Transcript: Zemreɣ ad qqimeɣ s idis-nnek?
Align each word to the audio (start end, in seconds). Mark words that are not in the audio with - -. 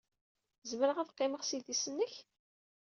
Zemreɣ 0.69 0.97
ad 0.99 1.11
qqimeɣ 1.11 1.41
s 1.43 1.51
idis-nnek? 1.57 2.13